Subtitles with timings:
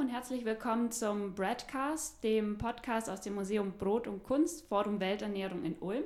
[0.00, 5.62] Und herzlich willkommen zum Breadcast, dem Podcast aus dem Museum Brot und Kunst, Forum Welternährung
[5.62, 6.04] in Ulm.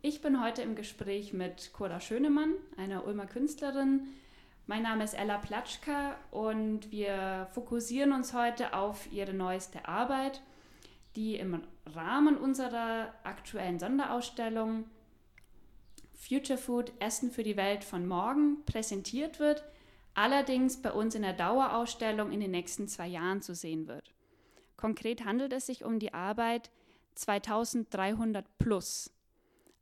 [0.00, 4.06] Ich bin heute im Gespräch mit Cora Schönemann, einer Ulmer Künstlerin.
[4.68, 10.40] Mein Name ist Ella Platschka und wir fokussieren uns heute auf ihre neueste Arbeit,
[11.16, 14.84] die im Rahmen unserer aktuellen Sonderausstellung
[16.14, 19.64] Future Food Essen für die Welt von morgen präsentiert wird–
[20.20, 24.12] allerdings bei uns in der Dauerausstellung in den nächsten zwei Jahren zu sehen wird.
[24.76, 26.70] Konkret handelt es sich um die Arbeit
[27.14, 29.10] 2300 Plus.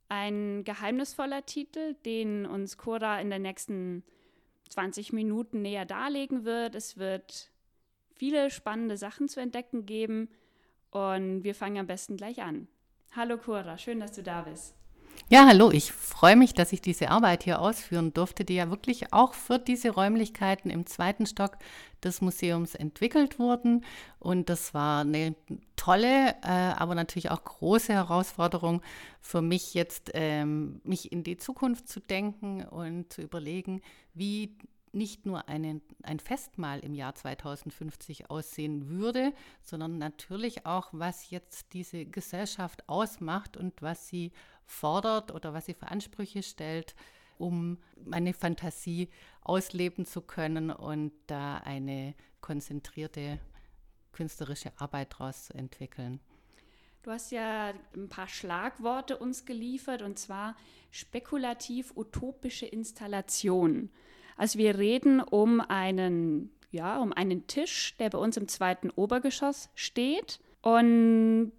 [0.07, 4.03] Ein geheimnisvoller Titel, den uns Cora in den nächsten
[4.69, 6.73] 20 Minuten näher darlegen wird.
[6.73, 7.51] Es wird
[8.15, 10.29] viele spannende Sachen zu entdecken geben
[10.91, 12.69] und wir fangen am besten gleich an.
[13.13, 14.78] Hallo Cora, schön, dass du da bist.
[15.31, 19.13] Ja, hallo, ich freue mich, dass ich diese Arbeit hier ausführen durfte, die ja wirklich
[19.13, 21.59] auch für diese Räumlichkeiten im zweiten Stock
[22.03, 23.85] des Museums entwickelt wurden.
[24.17, 25.35] Und das war eine
[25.75, 28.81] tolle, äh, aber natürlich auch große Herausforderung
[29.21, 33.83] für mich jetzt, ähm, mich in die Zukunft zu denken und zu überlegen,
[34.15, 34.57] wie
[34.91, 41.73] nicht nur einen, ein Festmahl im Jahr 2050 aussehen würde, sondern natürlich auch, was jetzt
[41.73, 44.31] diese Gesellschaft ausmacht und was sie
[44.65, 46.95] fordert oder was sie für Ansprüche stellt,
[47.37, 49.09] um meine Fantasie
[49.41, 53.39] ausleben zu können und da eine konzentrierte
[54.11, 56.19] künstlerische Arbeit daraus zu entwickeln.
[57.01, 60.55] Du hast ja ein paar Schlagworte uns geliefert und zwar
[60.91, 63.89] spekulativ-utopische Installationen.
[64.39, 69.69] Also wir reden um einen, ja, um einen Tisch, der bei uns im zweiten Obergeschoss
[69.75, 71.51] steht und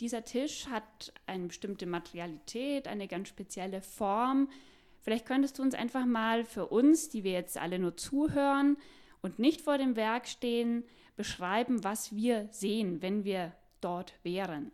[0.00, 4.48] dieser Tisch hat eine bestimmte Materialität, eine ganz spezielle Form.
[5.02, 8.78] Vielleicht könntest du uns einfach mal für uns, die wir jetzt alle nur zuhören
[9.22, 10.82] und nicht vor dem Werk stehen,
[11.14, 14.72] beschreiben, was wir sehen, wenn wir dort wären.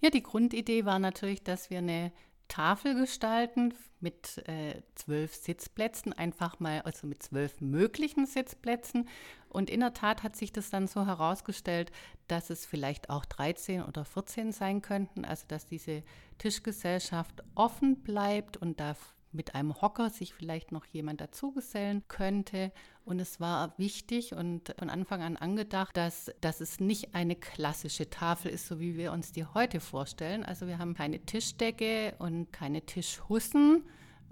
[0.00, 2.12] Ja, die Grundidee war natürlich, dass wir eine
[2.50, 9.08] Tafel gestalten mit äh, zwölf Sitzplätzen, einfach mal, also mit zwölf möglichen Sitzplätzen.
[9.48, 11.92] Und in der Tat hat sich das dann so herausgestellt,
[12.28, 16.02] dass es vielleicht auch 13 oder 14 sein könnten, also dass diese
[16.38, 18.96] Tischgesellschaft offen bleibt und da
[19.32, 22.72] mit einem Hocker sich vielleicht noch jemand dazugesellen könnte.
[23.04, 28.10] Und es war wichtig und von Anfang an angedacht, dass, dass es nicht eine klassische
[28.10, 30.44] Tafel ist, so wie wir uns die heute vorstellen.
[30.44, 33.84] Also wir haben keine Tischdecke und keine Tischhussen.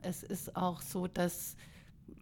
[0.02, 1.56] Es ist auch so, dass,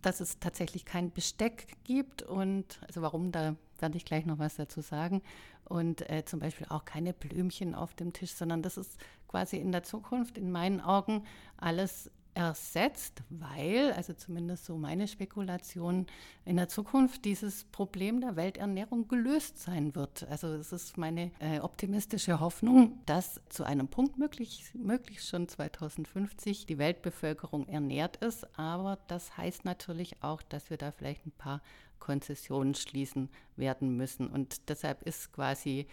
[0.03, 2.23] dass es tatsächlich kein Besteck gibt.
[2.23, 5.23] Und also warum, da werde ich gleich noch was dazu sagen.
[5.65, 8.99] Und äh, zum Beispiel auch keine Blümchen auf dem Tisch, sondern das ist
[9.29, 11.25] quasi in der Zukunft in meinen Augen
[11.57, 16.07] alles ersetzt, weil, also zumindest so meine Spekulation,
[16.45, 20.29] in der Zukunft dieses Problem der Welternährung gelöst sein wird.
[20.29, 26.67] Also es ist meine äh, optimistische Hoffnung, dass zu einem Punkt möglich, möglichst schon 2050
[26.67, 28.47] die Weltbevölkerung ernährt ist.
[28.59, 31.63] Aber das heißt natürlich auch, dass wir da vielleicht ein paar
[31.99, 34.29] Konzessionen schließen werden müssen.
[34.29, 35.87] Und deshalb ist quasi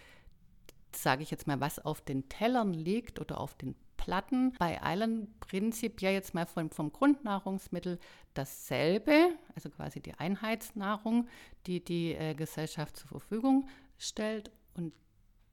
[0.96, 5.34] sage ich jetzt mal, was auf den Tellern liegt oder auf den Platten bei allen
[5.40, 7.98] prinzipiell jetzt mal vom, vom Grundnahrungsmittel
[8.34, 11.26] dasselbe, also quasi die Einheitsnahrung,
[11.66, 13.66] die die äh, Gesellschaft zur Verfügung
[13.96, 14.50] stellt.
[14.76, 14.92] Und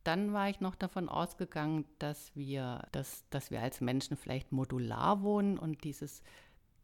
[0.03, 5.23] dann war ich noch davon ausgegangen, dass wir, dass, dass wir als Menschen vielleicht modular
[5.23, 6.21] wohnen und dieses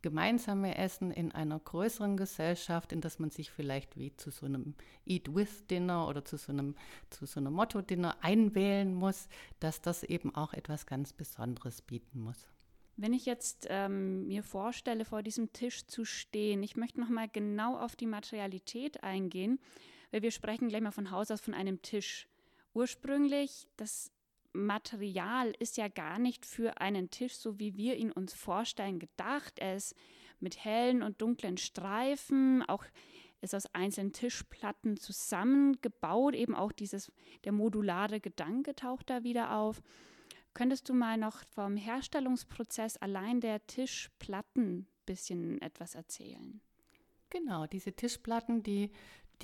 [0.08, 4.74] gemeinsame Essen in einer größeren Gesellschaft, in das man sich vielleicht wie zu so einem
[5.06, 6.76] Eat-with-Dinner oder zu so einem,
[7.10, 9.28] so einem Motto-Dinner einwählen muss,
[9.60, 12.48] dass das eben auch etwas ganz Besonderes bieten muss.
[12.96, 17.28] Wenn ich jetzt ähm, mir vorstelle, vor diesem Tisch zu stehen, ich möchte noch mal
[17.28, 19.60] genau auf die Materialität eingehen,
[20.12, 22.30] weil wir sprechen gleich mal von Haus aus von einem Tisch.
[22.74, 24.10] Ursprünglich, das
[24.66, 29.60] Material ist ja gar nicht für einen Tisch, so wie wir ihn uns vorstellen, gedacht.
[29.60, 29.96] Er ist
[30.40, 32.84] mit hellen und dunklen Streifen, auch
[33.42, 37.12] ist aus einzelnen Tischplatten zusammengebaut, eben auch dieses,
[37.44, 39.82] der modulare Gedanke taucht da wieder auf.
[40.54, 46.62] Könntest du mal noch vom Herstellungsprozess allein der Tischplatten ein bisschen etwas erzählen?
[47.30, 48.92] Genau, diese Tischplatten, die,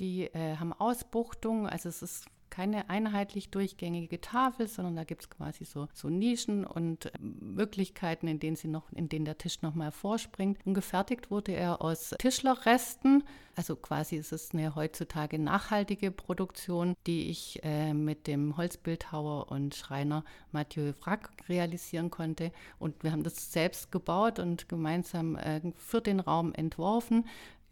[0.00, 5.30] die äh, haben Ausbuchtungen, also es ist keine einheitlich durchgängige Tafel, sondern da gibt es
[5.30, 9.60] quasi so, so Nischen und ähm, Möglichkeiten, in denen, sie noch, in denen der Tisch
[9.62, 10.64] nochmal vorspringt.
[10.64, 13.24] Und gefertigt wurde er aus Tischlerresten.
[13.56, 19.74] Also quasi ist es eine heutzutage nachhaltige Produktion, die ich äh, mit dem Holzbildhauer und
[19.74, 22.52] Schreiner Mathieu Frack realisieren konnte.
[22.78, 27.26] Und wir haben das selbst gebaut und gemeinsam äh, für den Raum entworfen.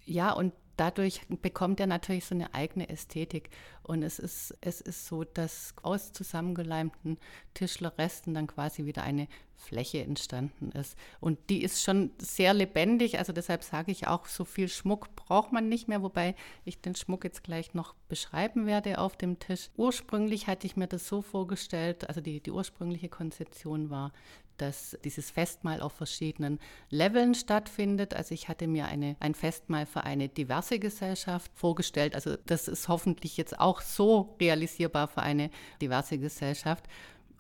[0.04, 3.50] Ja, und dadurch bekommt er natürlich so eine eigene Ästhetik.
[3.82, 7.18] Und es ist, es ist so, dass aus zusammengeleimten
[7.54, 9.28] Tischlerresten dann quasi wieder eine
[9.62, 10.96] Fläche entstanden ist.
[11.20, 13.18] Und die ist schon sehr lebendig.
[13.18, 16.94] Also deshalb sage ich auch, so viel Schmuck braucht man nicht mehr, wobei ich den
[16.94, 19.70] Schmuck jetzt gleich noch beschreiben werde auf dem Tisch.
[19.76, 24.12] Ursprünglich hatte ich mir das so vorgestellt, also die, die ursprüngliche Konzeption war,
[24.58, 26.58] dass dieses Festmahl auf verschiedenen
[26.90, 28.14] Leveln stattfindet.
[28.14, 32.14] Also ich hatte mir eine, ein Festmahl für eine diverse Gesellschaft vorgestellt.
[32.14, 35.50] Also das ist hoffentlich jetzt auch so realisierbar für eine
[35.80, 36.86] diverse Gesellschaft.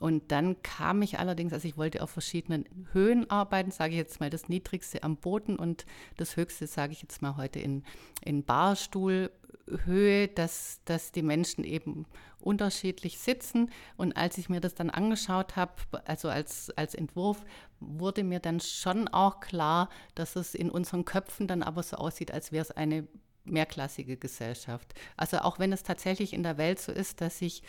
[0.02, 4.18] Und dann kam ich allerdings, also ich wollte auf verschiedenen Höhen arbeiten, sage ich jetzt
[4.18, 7.84] mal das niedrigste am Boden und das höchste, sage ich jetzt mal heute in,
[8.20, 12.06] in Barstuhlhöhe, dass, dass die Menschen eben
[12.40, 13.70] unterschiedlich sitzen.
[13.96, 17.44] Und als ich mir das dann angeschaut habe, also als, als Entwurf,
[17.78, 22.32] wurde mir dann schon auch klar, dass es in unseren Köpfen dann aber so aussieht,
[22.32, 23.06] als wäre es eine
[23.44, 24.94] mehrklassige Gesellschaft.
[25.16, 27.62] Also auch wenn es tatsächlich in der Welt so ist, dass sich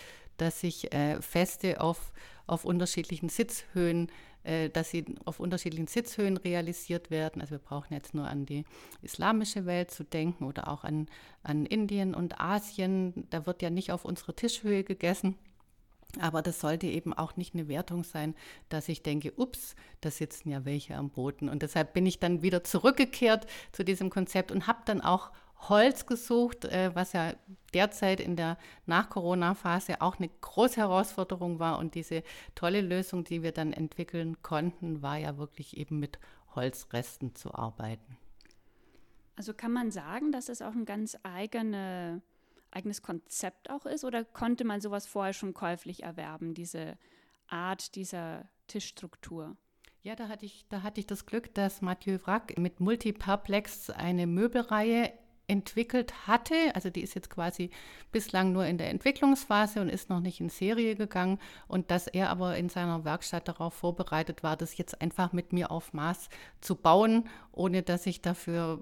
[0.44, 2.12] dass sich äh, Feste auf,
[2.48, 4.12] auf unterschiedlichen Sitzhöhen,
[4.44, 7.42] äh, dass sie auf unterschiedlichen Sitzhöhen realisiert werden.
[7.42, 8.66] Also wir brauchen jetzt nur an die
[9.01, 11.07] islamische Welt zu denken oder auch an,
[11.44, 13.25] an Indien und Asien.
[13.30, 15.38] Da wird ja nicht auf unsere Tischhöhe gegessen.
[16.19, 18.36] Aber das sollte eben auch nicht eine Wertung sein,
[18.69, 21.50] dass ich denke, ups, da sitzen ja welche am Boden.
[21.50, 25.31] Und deshalb bin ich dann wieder zurückgekehrt zu diesem Konzept und habe dann auch
[25.69, 27.33] Holz gesucht, äh, was ja
[27.74, 31.80] derzeit in der Nach-Corona-Phase auch eine große Herausforderung war.
[31.80, 32.24] Und diese
[32.56, 36.19] tolle Lösung, die wir dann entwickeln konnten, war ja wirklich eben mit
[36.56, 38.18] Holzresten zu arbeiten.
[39.36, 42.21] Also kann man sagen, dass es auch ein ganz eigene,
[42.71, 44.04] eigenes Konzept auch ist?
[44.04, 46.98] Oder konnte man sowas vorher schon käuflich erwerben, diese
[47.48, 49.57] Art dieser Tischstruktur?
[50.04, 54.27] Ja, da hatte ich, da hatte ich das Glück, dass Mathieu Wrack mit Multiperplex eine
[54.27, 55.13] Möbelreihe
[55.53, 56.55] entwickelt hatte.
[56.73, 57.69] Also die ist jetzt quasi
[58.11, 61.39] bislang nur in der Entwicklungsphase und ist noch nicht in Serie gegangen.
[61.67, 65.71] Und dass er aber in seiner Werkstatt darauf vorbereitet war, das jetzt einfach mit mir
[65.71, 66.29] auf Maß
[66.59, 68.79] zu bauen, ohne dass ich dafür,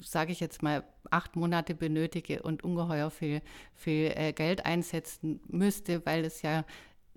[0.00, 3.42] sage ich jetzt mal, acht Monate benötige und ungeheuer viel,
[3.74, 6.64] viel äh, Geld einsetzen müsste, weil es ja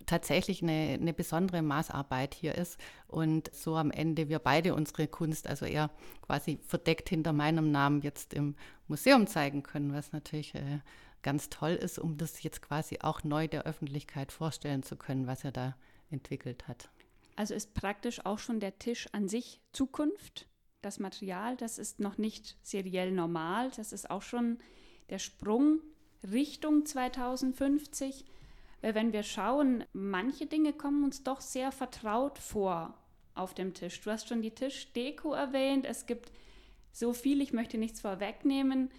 [0.05, 5.47] tatsächlich eine, eine besondere Maßarbeit hier ist und so am Ende wir beide unsere Kunst,
[5.47, 5.89] also eher
[6.21, 8.55] quasi verdeckt hinter meinem Namen jetzt im
[8.88, 10.79] Museum zeigen können, was natürlich äh,
[11.21, 15.44] ganz toll ist, um das jetzt quasi auch neu der Öffentlichkeit vorstellen zu können, was
[15.44, 15.75] er da
[16.11, 16.89] entwickelt hat.
[17.35, 20.47] Also ist praktisch auch schon der Tisch an sich Zukunft.
[20.81, 24.59] Das Material, das ist noch nicht seriell normal, das ist auch schon
[25.09, 25.79] der Sprung
[26.31, 28.25] Richtung 2050.
[28.83, 32.94] Weil wenn wir schauen, manche Dinge kommen uns doch sehr vertraut vor
[33.33, 34.01] auf dem Tisch.
[34.01, 35.85] Du hast schon die Tischdeko erwähnt.
[35.85, 36.33] Es gibt
[36.91, 38.91] so viel, ich möchte nichts vorwegnehmen.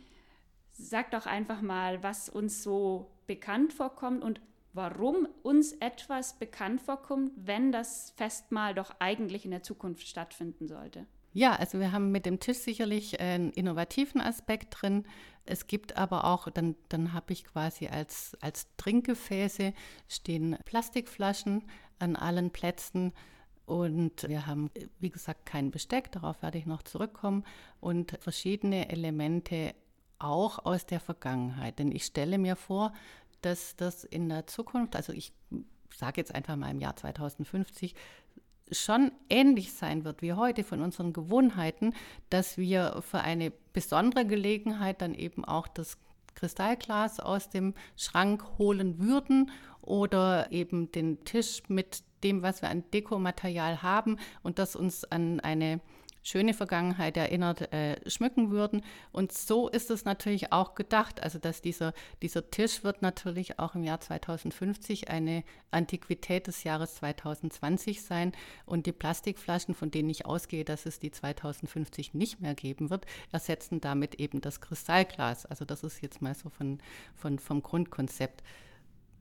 [0.72, 4.40] Sag doch einfach mal, was uns so bekannt vorkommt und
[4.72, 11.06] warum uns etwas bekannt vorkommt, wenn das Festmahl doch eigentlich in der Zukunft stattfinden sollte.
[11.36, 15.04] Ja, also wir haben mit dem Tisch sicherlich einen innovativen Aspekt drin.
[15.44, 19.74] Es gibt aber auch, dann, dann habe ich quasi als, als Trinkgefäße
[20.08, 21.64] stehen Plastikflaschen
[21.98, 23.12] an allen Plätzen.
[23.66, 24.70] Und wir haben,
[25.00, 27.42] wie gesagt, kein Besteck, darauf werde ich noch zurückkommen.
[27.80, 29.74] Und verschiedene Elemente
[30.20, 31.80] auch aus der Vergangenheit.
[31.80, 32.92] Denn ich stelle mir vor,
[33.40, 35.32] dass das in der Zukunft, also ich
[35.96, 37.96] sage jetzt einfach mal im Jahr 2050,
[38.70, 41.94] schon ähnlich sein wird wie heute von unseren Gewohnheiten,
[42.30, 45.98] dass wir für eine besondere Gelegenheit dann eben auch das
[46.34, 49.50] Kristallglas aus dem Schrank holen würden
[49.82, 55.40] oder eben den Tisch mit dem, was wir an Dekomaterial haben und das uns an
[55.40, 55.80] eine
[56.24, 58.82] schöne Vergangenheit erinnert, äh, schmücken würden.
[59.12, 61.22] Und so ist es natürlich auch gedacht.
[61.22, 66.96] Also dass dieser, dieser Tisch wird natürlich auch im Jahr 2050 eine Antiquität des Jahres
[66.96, 68.32] 2020 sein.
[68.64, 73.06] Und die Plastikflaschen, von denen ich ausgehe, dass es die 2050 nicht mehr geben wird,
[73.30, 75.46] ersetzen damit eben das Kristallglas.
[75.46, 76.78] Also das ist jetzt mal so von,
[77.14, 78.42] von, vom Grundkonzept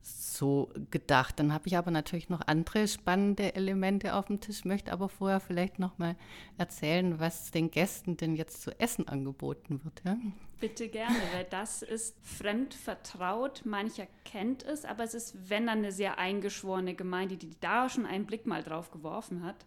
[0.04, 1.38] so gedacht.
[1.38, 5.40] Dann habe ich aber natürlich noch andere spannende Elemente auf dem Tisch, möchte aber vorher
[5.40, 6.16] vielleicht noch mal
[6.58, 10.02] erzählen, was den Gästen denn jetzt zu essen angeboten wird.
[10.04, 10.16] Ja?
[10.60, 13.62] Bitte gerne, weil das ist fremd vertraut.
[13.64, 18.06] Mancher kennt es, aber es ist, wenn dann eine sehr eingeschworene Gemeinde, die da schon
[18.06, 19.66] einen Blick mal drauf geworfen hat.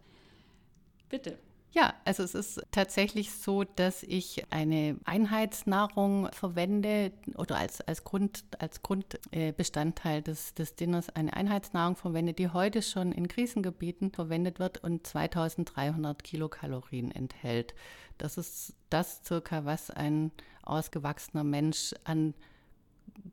[1.10, 1.40] Bitte.
[1.72, 8.46] Ja, also es ist tatsächlich so, dass ich eine Einheitsnahrung verwende oder als, als, Grund,
[8.58, 14.84] als Grundbestandteil des, des Dinners eine Einheitsnahrung verwende, die heute schon in Krisengebieten verwendet wird
[14.84, 17.76] und 2300 Kilokalorien enthält.
[18.18, 20.32] Das ist das circa, was ein
[20.64, 22.34] ausgewachsener Mensch an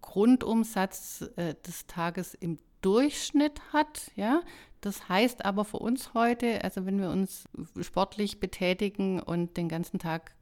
[0.00, 4.11] Grundumsatz äh, des Tages im Durchschnitt hat.
[4.17, 4.43] Ja,
[4.85, 7.45] das heißt aber für uns heute, also wenn wir uns
[7.81, 10.35] sportlich betätigen und den ganzen Tag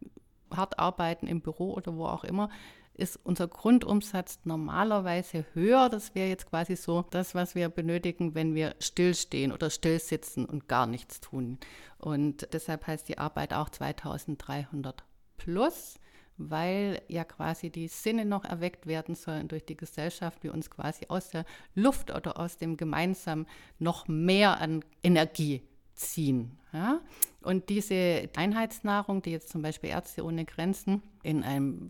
[0.50, 2.50] hart arbeiten im Büro oder wo auch immer,
[2.94, 5.88] ist unser Grundumsatz normalerweise höher.
[5.88, 10.68] Das wäre jetzt quasi so das, was wir benötigen, wenn wir stillstehen oder stillsitzen und
[10.68, 11.58] gar nichts tun.
[11.98, 15.04] Und deshalb heißt die Arbeit auch 2300
[15.38, 16.00] plus
[16.36, 21.06] weil ja quasi die Sinne noch erweckt werden sollen durch die Gesellschaft, wir uns quasi
[21.08, 23.46] aus der Luft oder aus dem Gemeinsamen
[23.78, 25.62] noch mehr an Energie
[25.94, 26.58] ziehen.
[26.72, 27.00] Ja?
[27.42, 31.88] Und diese Einheitsnahrung, die jetzt zum Beispiel Ärzte ohne Grenzen in einem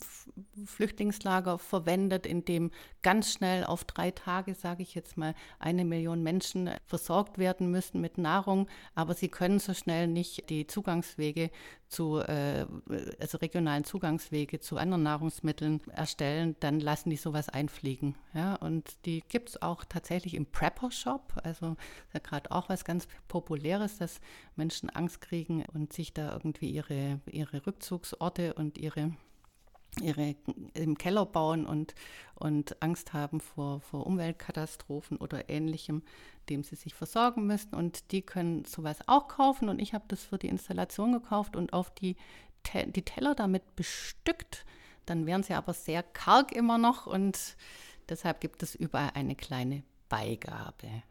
[0.67, 2.71] Flüchtlingslager verwendet, in dem
[3.03, 8.01] ganz schnell auf drei Tage, sage ich jetzt mal, eine Million Menschen versorgt werden müssen
[8.01, 11.51] mit Nahrung, aber sie können so schnell nicht die Zugangswege
[11.89, 12.67] zu, äh,
[13.21, 18.17] also regionalen Zugangswege zu anderen Nahrungsmitteln erstellen, dann lassen die sowas einfliegen.
[18.35, 18.55] Ja?
[18.57, 21.77] Und die gibt es auch tatsächlich im Prepper-Shop, also
[22.23, 24.21] gerade auch was ganz Populäres, dass
[24.57, 29.13] Menschen Angst kriegen und sich da irgendwie ihre, ihre Rückzugsorte und ihre
[30.01, 30.35] ihre
[30.75, 31.95] im Keller bauen und,
[32.35, 36.03] und Angst haben vor, vor Umweltkatastrophen oder ähnlichem,
[36.49, 37.75] dem sie sich versorgen müssen.
[37.75, 39.69] Und die können sowas auch kaufen.
[39.69, 42.17] Und ich habe das für die Installation gekauft und auf die,
[42.87, 44.65] die Teller damit bestückt.
[45.05, 47.57] Dann wären sie aber sehr karg immer noch und
[48.09, 51.03] deshalb gibt es überall eine kleine Beigabe.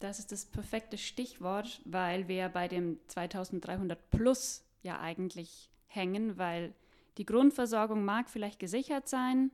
[0.00, 6.74] Das ist das perfekte Stichwort, weil wir bei dem 2300 Plus ja eigentlich hängen, weil
[7.18, 9.50] die Grundversorgung mag vielleicht gesichert sein,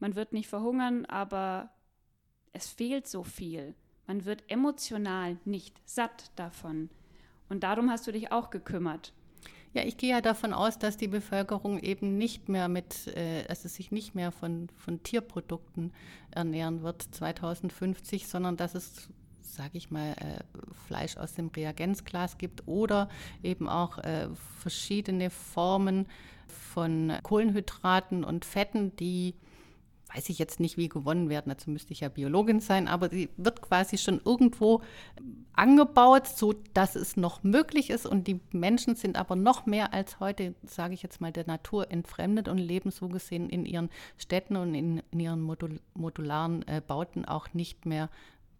[0.00, 1.70] man wird nicht verhungern, aber
[2.52, 3.74] es fehlt so viel.
[4.06, 6.90] Man wird emotional nicht satt davon.
[7.48, 9.12] Und darum hast du dich auch gekümmert.
[9.74, 13.14] Ja, ich gehe ja davon aus, dass die Bevölkerung eben nicht mehr mit,
[13.48, 15.92] also sich nicht mehr von, von Tierprodukten
[16.32, 19.08] ernähren wird 2050, sondern dass es
[19.44, 20.42] sage ich mal, äh,
[20.86, 23.08] Fleisch aus dem Reagenzglas gibt oder
[23.42, 26.06] eben auch äh, verschiedene Formen
[26.48, 29.34] von Kohlenhydraten und Fetten, die
[30.14, 33.30] weiß ich jetzt nicht, wie gewonnen werden, dazu müsste ich ja Biologin sein, aber sie
[33.36, 34.80] wird quasi schon irgendwo
[35.54, 38.06] angebaut, so dass es noch möglich ist.
[38.06, 41.90] Und die Menschen sind aber noch mehr als heute, sage ich jetzt mal, der Natur
[41.90, 46.80] entfremdet und leben so gesehen in ihren Städten und in, in ihren modul modularen äh,
[46.86, 48.08] Bauten auch nicht mehr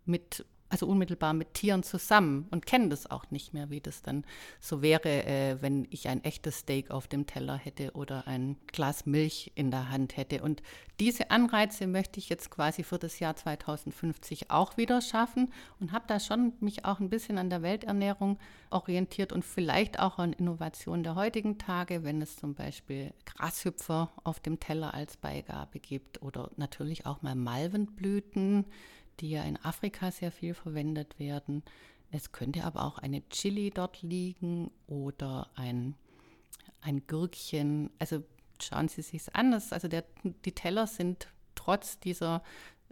[0.06, 4.24] mit also unmittelbar mit Tieren zusammen und kennen das auch nicht mehr, wie das dann
[4.58, 9.06] so wäre, äh, wenn ich ein echtes Steak auf dem Teller hätte oder ein Glas
[9.06, 10.42] Milch in der Hand hätte.
[10.42, 10.64] Und
[10.98, 16.06] diese Anreize möchte ich jetzt quasi für das Jahr 2050 auch wieder schaffen und habe
[16.08, 18.40] da schon mich auch ein bisschen an der Welternährung
[18.70, 24.40] orientiert und vielleicht auch an Innovationen der heutigen Tage, wenn es zum Beispiel Grashüpfer auf
[24.40, 28.64] dem Teller als Beigabe gibt oder natürlich auch mal Malvenblüten
[29.20, 31.62] die ja in Afrika sehr viel verwendet werden.
[32.10, 35.94] Es könnte aber auch eine Chili dort liegen oder ein,
[36.80, 37.90] ein Gürkchen.
[37.98, 38.22] Also
[38.62, 39.50] schauen Sie sich an.
[39.50, 40.04] Das, also der,
[40.44, 42.42] die Teller sind trotz dieser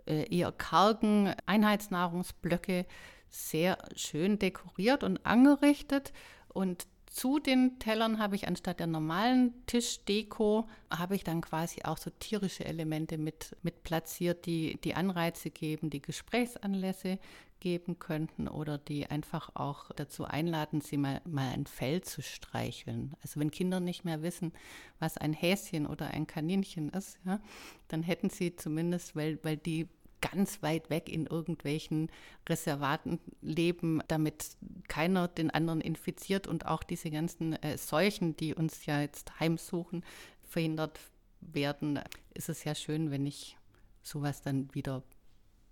[0.07, 2.87] äh, eher kargen Einheitsnahrungsblöcke
[3.29, 6.13] sehr schön dekoriert und angerichtet.
[6.49, 11.99] Und zu den Tellern habe ich anstatt der normalen Tischdeko, habe ich dann quasi auch
[11.99, 17.19] so tierische Elemente mit, mit platziert, die die Anreize geben, die Gesprächsanlässe
[17.61, 23.15] geben könnten oder die einfach auch dazu einladen, sie mal, mal ein Fell zu streicheln.
[23.23, 24.53] Also wenn Kinder nicht mehr wissen,
[24.99, 27.41] was ein Häschen oder ein Kaninchen ist, ja,
[27.89, 29.87] dann hätten sie zumindest, weil, weil die
[30.23, 32.11] ganz weit weg in irgendwelchen
[32.49, 34.57] Reservaten leben, damit
[34.89, 40.03] keiner den anderen infiziert und auch diese ganzen äh, Seuchen, die uns ja jetzt heimsuchen,
[40.49, 40.99] verhindert
[41.41, 42.01] werden,
[42.33, 43.59] ist es ja schön, wenn ich
[44.03, 45.03] sowas dann wieder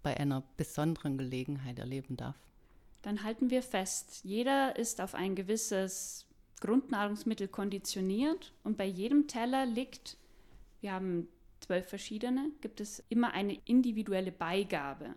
[0.03, 2.37] bei einer besonderen Gelegenheit erleben darf.
[3.03, 6.27] Dann halten wir fest, jeder ist auf ein gewisses
[6.61, 10.19] Grundnahrungsmittel konditioniert und bei jedem Teller liegt,
[10.81, 11.29] wir haben
[11.71, 15.15] zwölf verschiedene, gibt es immer eine individuelle Beigabe.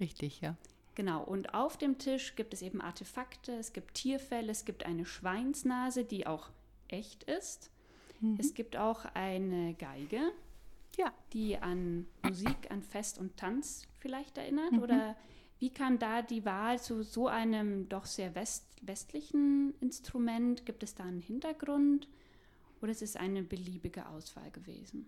[0.00, 0.56] Richtig, ja.
[0.96, 5.06] Genau, und auf dem Tisch gibt es eben Artefakte, es gibt Tierfälle, es gibt eine
[5.06, 6.50] Schweinsnase, die auch
[6.88, 7.70] echt ist.
[8.20, 8.36] Mhm.
[8.40, 10.32] Es gibt auch eine Geige,
[10.96, 11.12] ja.
[11.32, 14.72] die an Musik, an Fest und Tanz vielleicht erinnert.
[14.72, 14.82] Mhm.
[14.82, 15.14] Oder
[15.60, 20.66] Wie kam da die Wahl zu so einem doch sehr west westlichen Instrument?
[20.66, 22.08] Gibt es da einen Hintergrund
[22.82, 25.06] oder ist es eine beliebige Auswahl gewesen?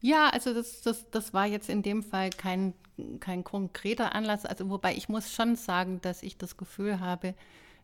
[0.00, 2.74] Ja, also das, das, das war jetzt in dem Fall kein,
[3.20, 4.46] kein konkreter Anlass.
[4.46, 7.34] Also wobei ich muss schon sagen, dass ich das Gefühl habe,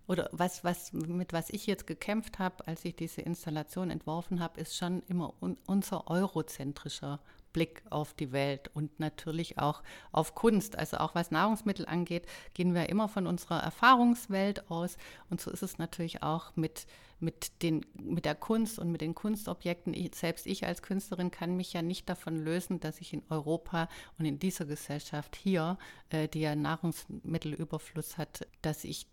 [0.07, 4.61] oder was, was, mit was ich jetzt gekämpft habe, als ich diese Installation entworfen habe,
[4.61, 7.21] ist schon immer un, unser eurozentrischer
[7.57, 9.83] Blick auf die Welt und natürlich auch
[10.13, 10.77] auf Kunst.
[10.77, 14.99] Also auch was Nahrungsmittel angeht, gehen wir immer von unserer Erfahrungswelt aus.
[15.31, 16.87] Und so ist es natürlich auch mit,
[17.19, 19.95] mit, den, mit der Kunst und mit den Kunstobjekten.
[19.95, 23.89] Ich, selbst ich als Künstlerin kann mich ja nicht davon lösen, dass ich in Europa
[24.19, 25.79] und in dieser Gesellschaft hier,
[26.11, 29.07] äh, die ja Nahrungsmittelüberfluss hat, dass ich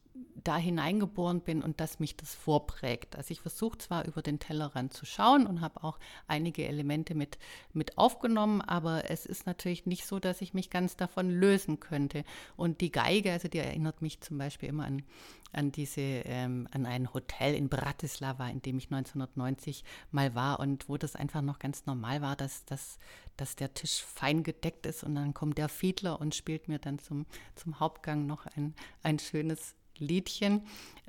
[0.43, 3.15] da hineingeboren bin und dass mich das vorprägt.
[3.15, 7.39] Also ich versuche zwar über den Tellerrand zu schauen und habe auch einige Elemente mit,
[7.71, 12.25] mit aufgenommen, aber es ist natürlich nicht so, dass ich mich ganz davon lösen könnte.
[12.55, 15.03] Und die Geige, also die erinnert mich zum Beispiel immer an,
[15.51, 20.89] an diese, ähm, an ein Hotel in Bratislava, in dem ich 1990 mal war und
[20.89, 22.99] wo das einfach noch ganz normal war, dass, dass,
[23.37, 26.99] dass der Tisch fein gedeckt ist und dann kommt der Fiedler und spielt mir dann
[26.99, 30.63] zum, zum Hauptgang noch ein, ein schönes Liedchen.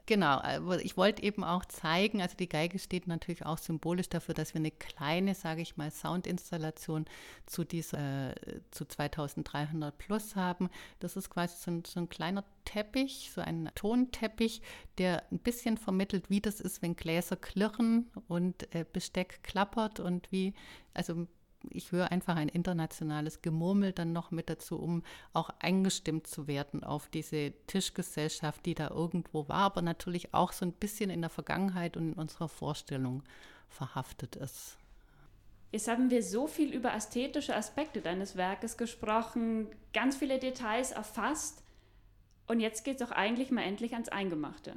[0.07, 0.43] Genau,
[0.83, 4.59] ich wollte eben auch zeigen, also die Geige steht natürlich auch symbolisch dafür, dass wir
[4.59, 7.07] eine kleine, sage ich mal, Soundinstallation
[7.47, 10.69] zu dieser, äh, zu 2300 plus haben.
[11.01, 14.61] Das ist quasi so ein, so ein kleiner Teppich, so ein Tonteppich,
[14.99, 20.31] der ein bisschen vermittelt, wie das ist, wenn Gläser klirren und äh, Besteck klappert und
[20.31, 20.53] wie,
[20.93, 21.27] also
[21.71, 25.03] ich höre einfach ein internationales Gemurmel dann noch mit dazu, um
[25.33, 30.65] auch eingestimmt zu werden auf diese Tischgesellschaft, die da irgendwo war, aber natürlich auch so
[30.65, 33.23] ein bisschen in der Vergangenheit und in unserer Vorstellung
[33.69, 34.79] verhaftet ist.
[35.73, 41.65] Jetzt haben wir so viel über ästhetische Aspekte deines Werkes gesprochen, ganz viele Details erfasst
[42.47, 44.77] und jetzt geht es auch eigentlich mal endlich ans Eingemachte.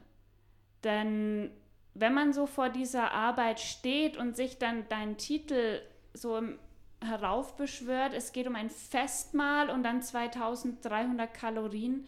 [0.84, 1.52] Denn
[1.94, 5.82] wenn man so vor dieser Arbeit steht und sich dann deinen Titel
[6.14, 6.60] so im
[7.02, 12.08] heraufbeschwört, es geht um ein Festmahl und dann 2300 Kalorien.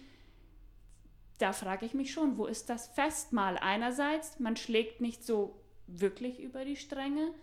[1.37, 3.57] Da frage ich mich schon, wo ist das Festmahl?
[3.57, 7.33] Einerseits, man schlägt nicht so wirklich über die Stränge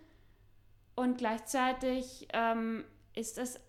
[0.95, 3.59] und gleichzeitig ähm, ist es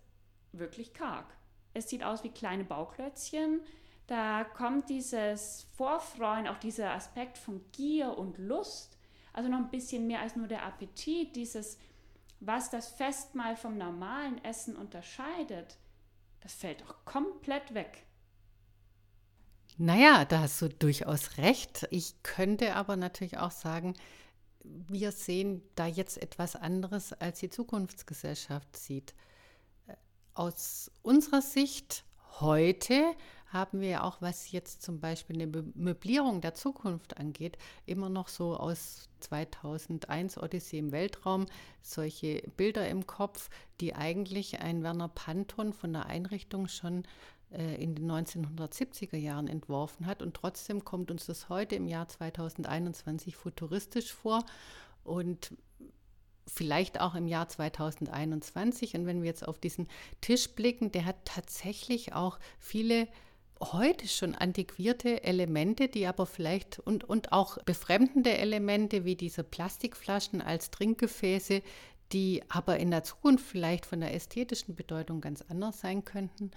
[0.52, 1.26] wirklich karg.
[1.74, 3.60] Es sieht aus wie kleine Bauklötzchen.
[4.06, 8.98] Da kommt dieses Vorfreuen, auch dieser Aspekt von Gier und Lust,
[9.32, 11.78] also noch ein bisschen mehr als nur der Appetit, dieses
[12.40, 15.76] was das Festmahl vom normalen Essen unterscheidet,
[16.40, 18.04] das fällt doch komplett weg.
[19.76, 21.86] Naja, da hast du durchaus recht.
[21.90, 23.94] Ich könnte aber natürlich auch sagen,
[24.64, 29.14] wir sehen da jetzt etwas anderes, als die Zukunftsgesellschaft sieht.
[30.34, 32.04] Aus unserer Sicht
[32.40, 33.14] heute
[33.48, 37.56] haben wir ja auch, was jetzt zum Beispiel eine Möblierung der Zukunft angeht,
[37.86, 41.46] immer noch so aus 2001 Odyssee im Weltraum
[41.82, 43.48] solche Bilder im Kopf,
[43.80, 47.04] die eigentlich ein Werner Panton von der Einrichtung schon
[47.50, 50.22] äh, in den 1970er Jahren entworfen hat.
[50.22, 54.44] Und trotzdem kommt uns das heute im Jahr 2021 futuristisch vor.
[55.04, 55.52] Und
[56.46, 58.94] vielleicht auch im Jahr 2021.
[58.94, 59.88] Und wenn wir jetzt auf diesen
[60.20, 63.08] Tisch blicken, der hat tatsächlich auch viele
[63.60, 70.40] heute schon antiquierte Elemente, die aber vielleicht und, und auch befremdende Elemente wie diese Plastikflaschen
[70.40, 71.62] als Trinkgefäße,
[72.12, 76.50] die aber in der Zukunft vielleicht von der ästhetischen Bedeutung ganz anders sein könnten.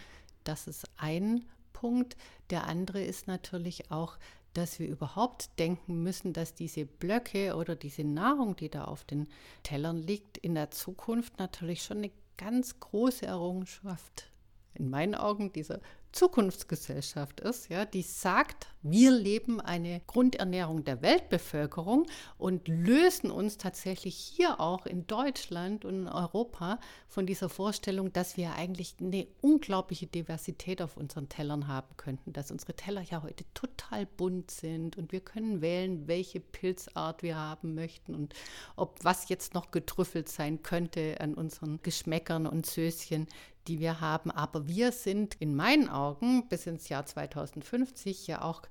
[0.43, 2.15] Das ist ein Punkt.
[2.49, 4.17] Der andere ist natürlich auch,
[4.53, 9.27] dass wir überhaupt denken müssen, dass diese Blöcke oder diese Nahrung, die da auf den
[9.63, 14.29] Tellern liegt, in der Zukunft natürlich schon eine ganz große Errungenschaft
[14.73, 15.79] in meinen Augen dieser
[16.11, 24.15] Zukunftsgesellschaft ist, ja, die sagt, wir leben eine Grundernährung der Weltbevölkerung und lösen uns tatsächlich
[24.15, 30.07] hier auch in Deutschland und in Europa von dieser Vorstellung, dass wir eigentlich eine unglaubliche
[30.07, 35.11] Diversität auf unseren Tellern haben könnten, dass unsere Teller ja heute total bunt sind und
[35.11, 38.33] wir können wählen, welche Pilzart wir haben möchten und
[38.75, 43.27] ob was jetzt noch getrüffelt sein könnte an unseren Geschmäckern und Söschen
[43.67, 44.31] die wir haben.
[44.31, 46.00] Aber wir sind in meinen Augen
[46.49, 48.63] bis ins Jahr 2050 ja auch,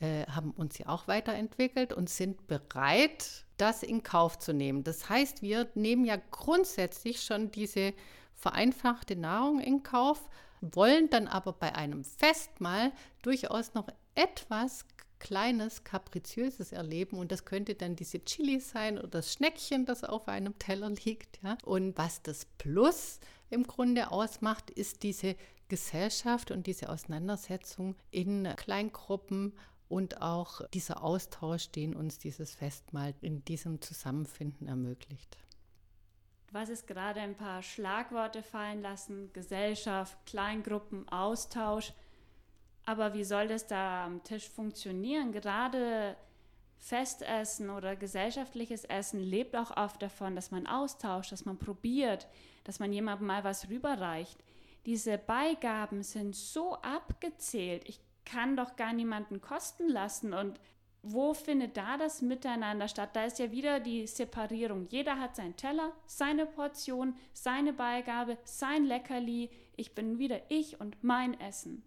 [0.00, 4.84] äh, haben uns ja auch weiterentwickelt und sind bereit, das in Kauf zu nehmen.
[4.84, 7.94] Das heißt, wir nehmen ja grundsätzlich schon diese
[8.34, 10.28] vereinfachte Nahrung in Kauf,
[10.60, 14.84] wollen dann aber bei einem Festmahl durchaus noch etwas
[15.18, 20.28] kleines, kapriziöses erleben und das könnte dann diese Chili sein oder das Schneckchen, das auf
[20.28, 21.42] einem Teller liegt.
[21.42, 21.56] Ja?
[21.64, 23.20] Und was das Plus
[23.50, 25.36] im Grunde ausmacht, ist diese
[25.68, 29.52] Gesellschaft und diese Auseinandersetzung in Kleingruppen
[29.88, 35.38] und auch dieser Austausch, den uns dieses Festmahl in diesem Zusammenfinden ermöglicht.
[36.52, 41.92] Was ist gerade ein paar Schlagworte fallen lassen, Gesellschaft, Kleingruppen, Austausch.
[42.84, 45.32] Aber wie soll das da am Tisch funktionieren?
[45.32, 46.16] Gerade
[46.78, 52.28] Festessen oder gesellschaftliches Essen lebt auch oft davon, dass man austauscht, dass man probiert,
[52.64, 54.38] dass man jemandem mal was rüberreicht.
[54.86, 57.82] Diese Beigaben sind so abgezählt.
[57.88, 60.32] Ich kann doch gar niemanden kosten lassen.
[60.32, 60.60] Und
[61.02, 63.10] wo findet da das Miteinander statt?
[63.14, 64.86] Da ist ja wieder die Separierung.
[64.88, 69.50] Jeder hat seinen Teller, seine Portion, seine Beigabe, sein Leckerli.
[69.76, 71.82] Ich bin wieder ich und mein Essen.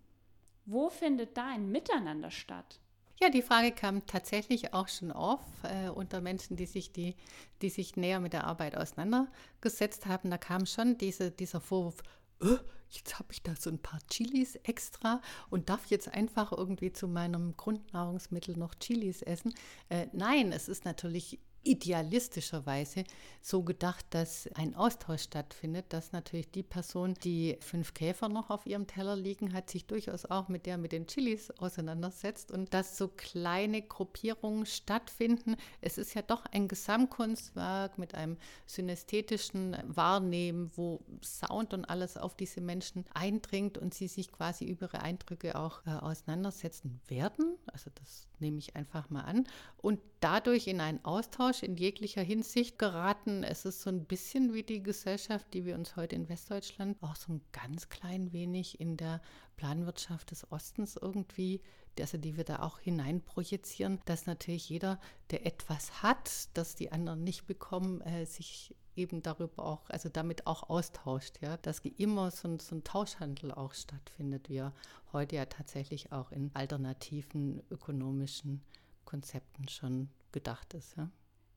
[0.65, 2.79] Wo findet da ein Miteinander statt?
[3.21, 7.15] Ja, die Frage kam tatsächlich auch schon auf äh, unter Menschen, die sich, die,
[7.61, 10.29] die sich näher mit der Arbeit auseinandergesetzt haben.
[10.29, 12.01] Da kam schon diese, dieser Vorwurf,
[12.41, 12.57] äh,
[12.89, 17.07] jetzt habe ich da so ein paar Chilis extra und darf jetzt einfach irgendwie zu
[17.07, 19.53] meinem Grundnahrungsmittel noch Chilis essen.
[19.89, 23.03] Äh, nein, es ist natürlich idealistischerweise
[23.41, 28.65] so gedacht, dass ein Austausch stattfindet, dass natürlich die Person, die fünf Käfer noch auf
[28.65, 32.97] ihrem Teller liegen hat, sich durchaus auch mit der mit den Chilis auseinandersetzt und dass
[32.97, 35.55] so kleine Gruppierungen stattfinden.
[35.81, 42.35] Es ist ja doch ein Gesamtkunstwerk mit einem synästhetischen Wahrnehmen, wo Sound und alles auf
[42.35, 47.57] diese Menschen eindringt und sie sich quasi über ihre Eindrücke auch äh, auseinandersetzen werden.
[47.67, 49.45] Also das nehme ich einfach mal an.
[49.77, 53.43] Und dadurch in einen Austausch in jeglicher Hinsicht geraten.
[53.43, 57.15] Es ist so ein bisschen wie die Gesellschaft, die wir uns heute in Westdeutschland auch
[57.15, 59.21] so ein ganz klein wenig in der
[59.57, 61.61] Planwirtschaft des Ostens irgendwie,
[61.99, 64.99] also die wir da auch hineinprojizieren, dass natürlich jeder,
[65.31, 70.45] der etwas hat, das die anderen nicht bekommen, äh, sich eben darüber auch, also damit
[70.45, 74.73] auch austauscht, ja, dass immer so ein, so ein Tauschhandel auch stattfindet, wie er
[75.11, 78.61] heute ja tatsächlich auch in alternativen ökonomischen
[79.05, 80.95] Konzepten schon gedacht ist.
[80.97, 81.09] Ja.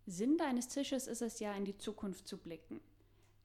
[0.07, 2.81] Sinn deines Tisches ist es ja, in die Zukunft zu blicken.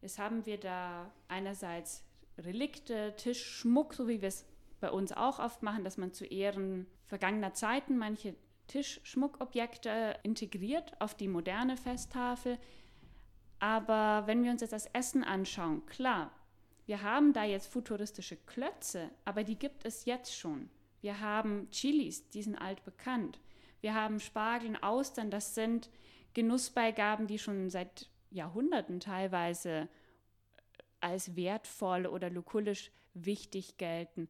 [0.01, 2.03] Jetzt haben wir da einerseits
[2.37, 4.45] Relikte, Tischschmuck, so wie wir es
[4.79, 8.35] bei uns auch oft machen, dass man zu Ehren vergangener Zeiten manche
[8.67, 12.59] Tischschmuckobjekte integriert auf die moderne Festtafel.
[13.59, 16.31] Aber wenn wir uns jetzt das Essen anschauen, klar,
[16.85, 20.69] wir haben da jetzt futuristische Klötze, aber die gibt es jetzt schon.
[21.01, 23.39] Wir haben Chilis, die sind altbekannt.
[23.81, 25.89] Wir haben Spargeln, Austern, das sind
[26.33, 29.89] Genussbeigaben, die schon seit Jahrhunderten teilweise
[30.99, 34.29] als wertvoll oder lukullisch wichtig gelten.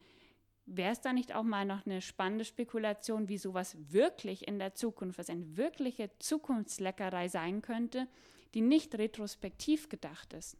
[0.65, 4.73] Wäre es da nicht auch mal noch eine spannende Spekulation, wie sowas wirklich in der
[4.73, 8.07] Zukunft, was eine wirkliche Zukunftsleckerei sein könnte,
[8.53, 10.57] die nicht retrospektiv gedacht ist.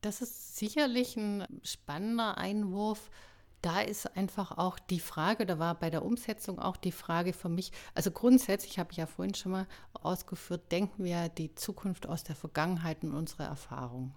[0.00, 3.10] Das ist sicherlich ein spannender Einwurf.
[3.62, 7.48] Da ist einfach auch die Frage, da war bei der Umsetzung auch die Frage für
[7.48, 12.24] mich, also grundsätzlich habe ich ja vorhin schon mal ausgeführt, denken wir die Zukunft aus
[12.24, 14.12] der Vergangenheit und unsere Erfahrung.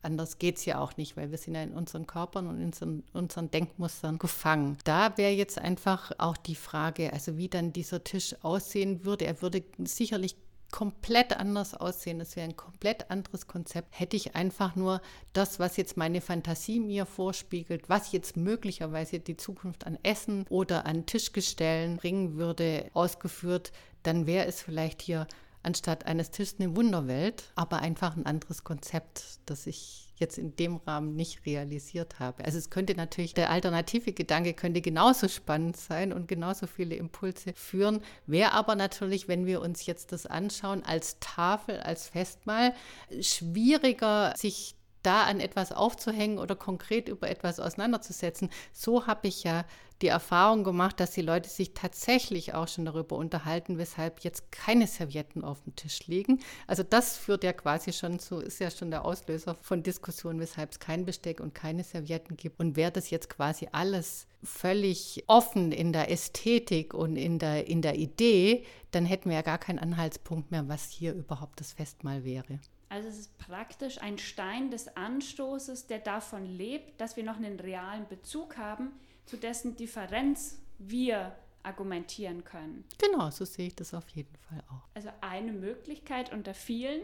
[0.00, 2.66] Anders geht es ja auch nicht, weil wir sind ja in unseren Körpern und in
[2.66, 4.78] unseren, unseren Denkmustern gefangen.
[4.84, 9.26] Da wäre jetzt einfach auch die Frage, also wie dann dieser Tisch aussehen würde.
[9.26, 10.36] Er würde sicherlich
[10.70, 12.20] komplett anders aussehen.
[12.20, 13.98] Es wäre ein komplett anderes Konzept.
[13.98, 15.00] Hätte ich einfach nur
[15.32, 20.86] das, was jetzt meine Fantasie mir vorspiegelt, was jetzt möglicherweise die Zukunft an Essen oder
[20.86, 25.26] an Tischgestellen bringen würde, ausgeführt, dann wäre es vielleicht hier
[25.62, 30.76] anstatt eines Tisches eine Wunderwelt, aber einfach ein anderes Konzept, das ich jetzt in dem
[30.76, 32.44] Rahmen nicht realisiert habe.
[32.44, 37.52] Also es könnte natürlich, der alternative Gedanke könnte genauso spannend sein und genauso viele Impulse
[37.54, 42.74] führen, wäre aber natürlich, wenn wir uns jetzt das anschauen, als Tafel, als Festmahl,
[43.20, 48.50] schwieriger, sich da an etwas aufzuhängen oder konkret über etwas auseinanderzusetzen.
[48.72, 49.64] So habe ich ja
[50.02, 54.86] die Erfahrung gemacht, dass die Leute sich tatsächlich auch schon darüber unterhalten, weshalb jetzt keine
[54.86, 56.40] Servietten auf dem Tisch liegen.
[56.66, 60.72] Also das führt ja quasi schon zu, ist ja schon der Auslöser von Diskussionen, weshalb
[60.72, 62.60] es kein Besteck und keine Servietten gibt.
[62.60, 67.82] Und wäre das jetzt quasi alles völlig offen in der Ästhetik und in der, in
[67.82, 72.24] der Idee, dann hätten wir ja gar keinen Anhaltspunkt mehr, was hier überhaupt das Festmahl
[72.24, 72.60] wäre.
[72.88, 77.60] Also es ist praktisch ein Stein des Anstoßes, der davon lebt, dass wir noch einen
[77.60, 78.92] realen Bezug haben,
[79.28, 82.84] zu dessen Differenz wir argumentieren können.
[82.98, 84.88] Genau, so sehe ich das auf jeden Fall auch.
[84.94, 87.02] Also eine Möglichkeit unter vielen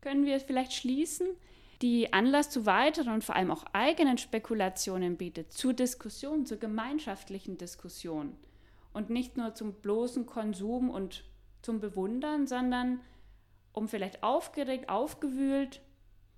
[0.00, 1.26] können wir vielleicht schließen,
[1.82, 7.58] die Anlass zu weiteren und vor allem auch eigenen Spekulationen bietet, zur Diskussion, zur gemeinschaftlichen
[7.58, 8.36] Diskussion
[8.92, 11.24] und nicht nur zum bloßen Konsum und
[11.62, 13.00] zum Bewundern, sondern
[13.72, 15.80] um vielleicht aufgeregt, aufgewühlt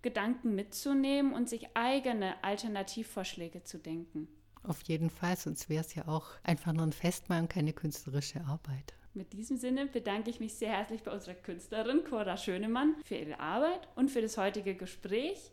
[0.03, 4.29] Gedanken mitzunehmen und sich eigene Alternativvorschläge zu denken.
[4.67, 8.41] Auf jeden Fall, sonst wäre es ja auch einfach nur ein Festmahl und keine künstlerische
[8.41, 8.95] Arbeit.
[9.15, 13.39] Mit diesem Sinne bedanke ich mich sehr herzlich bei unserer Künstlerin Cora Schönemann für ihre
[13.39, 15.53] Arbeit und für das heutige Gespräch.